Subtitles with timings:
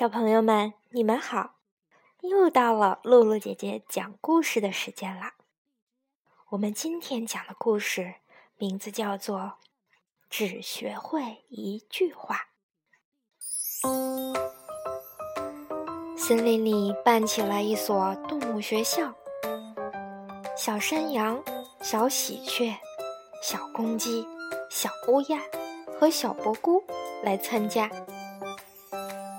[0.00, 1.56] 小朋友们，你们好！
[2.22, 5.34] 又到了露露姐姐讲故事的时间啦。
[6.48, 8.14] 我们今天讲的故事
[8.56, 9.38] 名字叫做
[10.30, 12.46] 《只学会一句话》。
[16.16, 19.12] 森林里办起了一所动物学校，
[20.56, 21.44] 小山羊、
[21.82, 22.74] 小喜鹊、
[23.42, 24.26] 小公鸡、
[24.70, 25.38] 小乌鸦
[25.98, 26.82] 和小蘑菇
[27.22, 27.90] 来参加。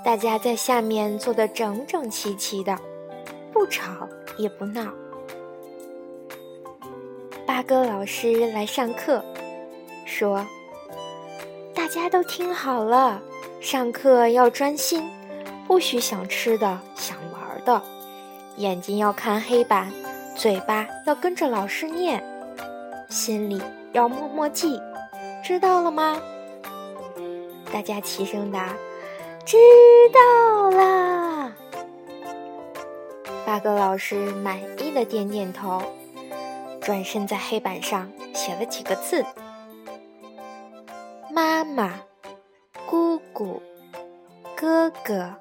[0.03, 2.77] 大家在下面坐得整整齐齐的，
[3.53, 4.91] 不吵也不闹。
[7.45, 9.23] 八哥老师来上课，
[10.05, 10.45] 说
[11.75, 13.21] ：“大家都听好了，
[13.59, 15.07] 上课要专心，
[15.67, 17.81] 不许想吃的、想玩的，
[18.57, 19.91] 眼睛要看黑板，
[20.35, 22.23] 嘴巴要跟着老师念，
[23.07, 24.81] 心里要默默记，
[25.43, 26.19] 知道了吗？”
[27.71, 28.73] 大家齐声答。
[29.43, 29.57] 知
[30.13, 31.51] 道啦，
[33.45, 35.81] 八哥老师满意的点点头，
[36.79, 39.25] 转身在黑板上写了几个字：
[41.31, 41.99] 妈妈、
[42.85, 43.61] 姑姑、
[44.55, 45.33] 哥哥、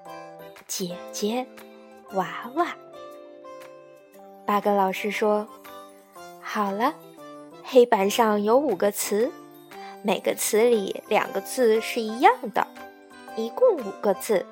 [0.67, 1.47] 姐姐、
[2.15, 2.69] 娃娃。
[4.47, 5.47] 八哥老师说
[6.41, 6.95] ：“好了，
[7.63, 9.31] 黑板上有五个词，
[10.03, 12.67] 每个词里两个字是一样的。”
[13.37, 14.45] 一共五个字，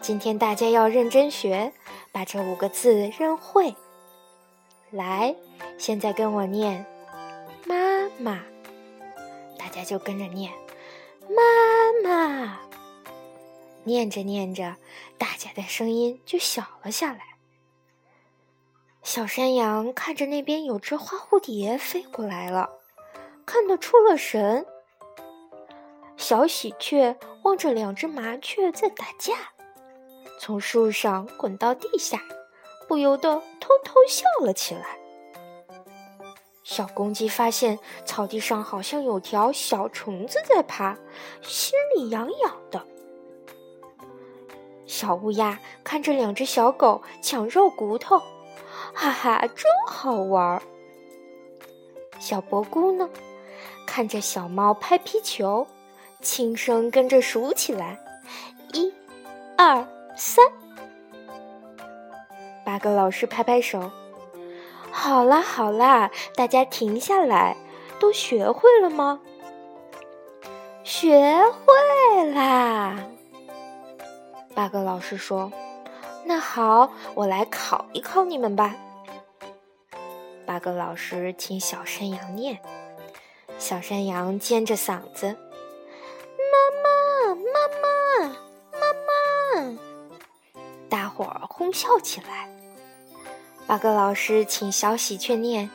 [0.00, 1.72] 今天大家要认真学，
[2.10, 3.74] 把这五个字认会。
[4.90, 5.36] 来，
[5.78, 6.84] 现在跟我念
[7.66, 8.40] “妈妈”，
[9.58, 10.52] 大家就跟着念
[11.28, 12.60] “妈妈”。
[13.84, 14.76] 念着念着，
[15.18, 17.20] 大家的声音就小了下来。
[19.02, 22.70] 小山羊看着那边有只花蝴蝶飞过来了，
[23.46, 24.66] 看得出了神。
[26.16, 27.16] 小喜鹊
[27.50, 29.34] 望着两只麻雀在打架，
[30.38, 32.22] 从树上滚到地下，
[32.86, 34.96] 不由得偷偷笑了起来。
[36.62, 40.96] 小公鸡发现草地上好像有条小虫子在爬，
[41.42, 42.86] 心里痒痒的。
[44.86, 48.20] 小乌鸦看着两只小狗抢肉骨头，
[48.94, 50.62] 哈哈，真好玩。
[52.20, 53.10] 小蘑菇呢，
[53.88, 55.66] 看着小猫拍皮球。
[56.20, 57.98] 轻声跟着数起来，
[58.72, 58.92] 一、
[59.56, 59.86] 二、
[60.16, 60.44] 三。
[62.64, 63.90] 八哥老师拍拍手，
[64.90, 67.56] 好啦好啦，大家停下来，
[67.98, 69.20] 都学会了吗？
[70.84, 72.96] 学会啦。
[74.54, 75.50] 八哥老师说
[76.24, 78.74] ：“那好，我来考一考你们吧。”
[80.44, 82.58] 八哥老师请小山羊念，
[83.58, 85.36] 小山羊尖着嗓子。
[87.34, 87.44] 妈
[87.82, 88.28] 妈，
[88.72, 89.78] 妈妈
[90.88, 92.48] 大伙儿哄笑起来。
[93.66, 95.70] 八哥老师请小喜鹊念，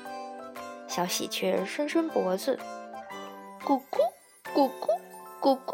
[0.87, 2.59] 小喜鹊伸伸脖子，
[3.63, 3.99] 咕咕
[4.53, 4.99] 咕咕
[5.39, 5.73] 咕咕。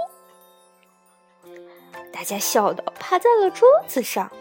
[2.14, 4.32] 大家笑得趴在了桌子上。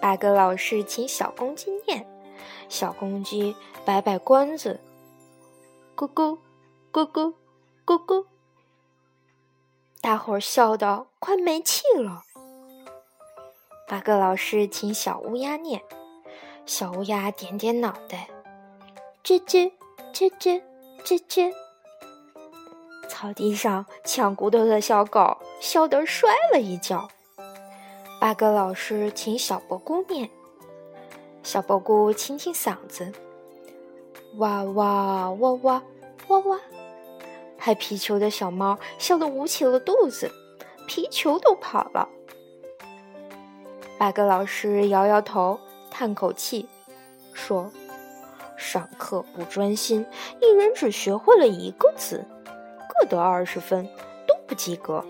[0.00, 2.06] 八哥老师请小公鸡念，
[2.68, 3.54] 小公鸡
[3.84, 4.80] 摆摆关子，
[5.94, 6.38] 咕咕
[6.90, 7.34] 咕咕
[7.84, 8.24] 咕咕。
[10.06, 12.22] 大伙儿笑得快没气了。
[13.88, 15.82] 八哥老师请小乌鸦念，
[16.64, 18.28] 小乌鸦点点脑袋，
[19.24, 19.72] 吱吱
[20.12, 20.62] 吱吱
[21.04, 21.52] 吱吱。
[23.08, 27.08] 草地上抢骨头的小狗笑得摔了一跤。
[28.20, 30.30] 八哥老师请小蘑菇念，
[31.42, 33.12] 小蘑菇清清嗓子，
[34.36, 35.82] 哇哇哇哇
[36.28, 36.60] 哇哇。
[37.66, 40.30] 拍皮球的小猫笑得捂起了肚子，
[40.86, 42.08] 皮球都跑了。
[43.98, 45.58] 八哥老师摇摇头，
[45.90, 46.68] 叹口气，
[47.32, 47.72] 说
[48.56, 50.06] ：“上课不专心，
[50.40, 52.24] 一人只学会了一个字，
[52.88, 53.84] 各得二十分，
[54.28, 55.04] 都不及格。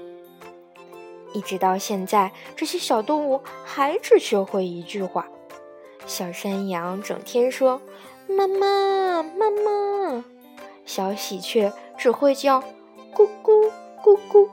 [1.34, 5.28] 一直到现在，这些小动物还只学会一句话。
[6.06, 7.82] 小山羊整天说
[8.26, 10.24] ‘妈妈，妈妈’，
[10.86, 12.60] 小喜鹊只会叫
[13.14, 13.70] ‘咕咕
[14.02, 14.48] 咕咕’，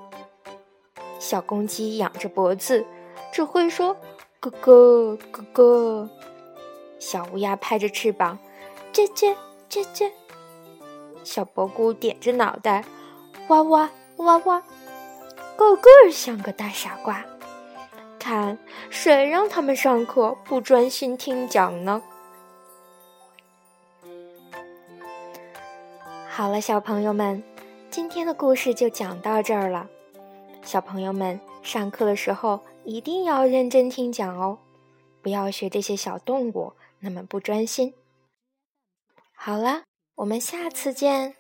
[1.20, 2.86] 小公鸡仰着脖子，
[3.32, 3.96] 只会说。”
[4.44, 6.10] 哥哥，哥哥，
[7.00, 8.38] 小乌鸦拍着翅膀，
[8.92, 9.34] 吱吱
[9.70, 10.12] 吱吱。
[11.24, 12.84] 小蘑菇点着脑袋，
[13.48, 14.62] 哇哇哇哇，
[15.56, 17.24] 个个像个大傻瓜。
[18.20, 18.58] 看
[18.90, 22.02] 谁让他们上课不专心听讲呢？
[26.36, 27.44] 好了，小朋友们，
[27.92, 29.88] 今天的故事就讲到这儿了。
[30.64, 34.58] 小朋友们，上课的时候一定要认真听讲哦，
[35.22, 37.94] 不要学这些小动物那么不专心。
[39.36, 39.84] 好了，
[40.16, 41.36] 我们下次见。